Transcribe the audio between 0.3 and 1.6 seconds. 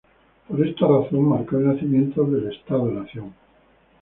Por esta razón, marcó